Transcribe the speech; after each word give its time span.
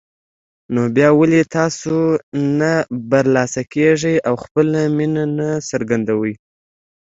نو 0.73 0.81
بيا 0.95 1.09
ولې 1.19 1.41
تاسو 1.55 1.95
نه 2.59 2.71
برلاسه 3.11 3.61
کېږئ 3.73 4.15
او 4.27 4.33
خپله 4.43 4.79
مينه 4.97 5.23
نه 5.37 5.49
څرګندوئ 5.69 6.33